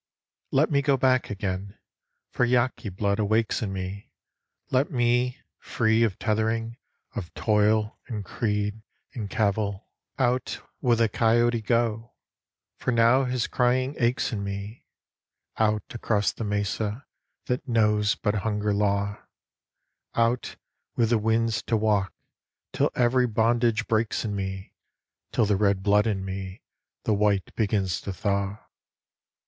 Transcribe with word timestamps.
Let 0.49 0.71
me 0.71 0.81
go 0.81 0.97
back 0.97 1.29
again. 1.29 1.77
For 2.31 2.43
Yaqui 2.43 2.89
blood 2.89 3.19
awakes 3.19 3.61
in 3.61 3.71
me, 3.71 4.09
Let 4.71 4.89
me, 4.89 5.37
free 5.59 6.01
of 6.01 6.17
tethering, 6.17 6.77
Of 7.15 7.31
toil 7.35 7.99
and 8.07 8.25
creed 8.25 8.81
and 9.13 9.29
cavil, 9.29 9.87
119 10.15 10.63
120 10.79 10.91
THE 10.95 11.03
HALF 11.05 11.13
BREED 11.13 11.13
Out 11.13 11.49
with 11.51 11.53
the 11.53 11.53
coyote 11.55 11.61
go, 12.01 12.13
For 12.79 12.91
now 12.91 13.25
his 13.25 13.45
crying 13.45 13.95
aches 13.99 14.31
in 14.33 14.43
me— 14.43 14.87
Out 15.59 15.83
across 15.91 16.31
the 16.31 16.45
mesa 16.45 17.05
That 17.45 17.67
knows 17.67 18.15
but 18.15 18.37
hunger 18.41 18.73
law— 18.73 19.21
Out, 20.15 20.55
with 20.95 21.11
the 21.11 21.19
winds 21.19 21.61
to 21.67 21.77
walk, 21.77 22.11
Till 22.73 22.89
every 22.95 23.27
bondage 23.27 23.87
breaks 23.87 24.25
in 24.25 24.35
me, 24.35 24.73
Till 25.31 25.45
the 25.45 25.57
Red 25.57 25.83
blood 25.83 26.07
in 26.07 26.25
me 26.25 26.63
The 27.03 27.13
White 27.13 27.53
begins 27.55 28.01
to 28.01 28.11
thaw. 28.11 28.65